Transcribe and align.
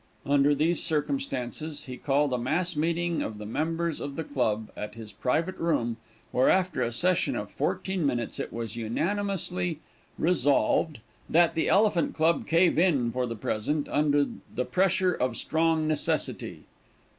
Under 0.25 0.55
these 0.55 0.81
circumstances, 0.81 1.83
he 1.83 1.95
called 1.95 2.33
a 2.33 2.37
mass 2.39 2.75
meeting 2.75 3.21
of 3.21 3.37
the 3.37 3.45
members 3.45 3.99
of 3.99 4.15
the 4.15 4.23
club, 4.23 4.71
at 4.75 4.95
his 4.95 5.11
private 5.11 5.55
room, 5.59 5.97
where, 6.31 6.49
after 6.49 6.81
a 6.81 6.91
session 6.91 7.35
of 7.35 7.51
fourteen 7.51 8.03
minutes 8.03 8.39
it 8.39 8.51
was 8.51 8.75
unanimously 8.75 9.79
Resolved, 10.17 11.01
That 11.29 11.53
the 11.53 11.69
Elephant 11.69 12.15
Club 12.15 12.47
cave 12.47 12.79
in 12.79 13.11
for 13.11 13.27
the 13.27 13.35
present, 13.35 13.87
under 13.89 14.25
the 14.55 14.65
pressure 14.65 15.13
of 15.13 15.37
strong 15.37 15.87
necessity. 15.87 16.63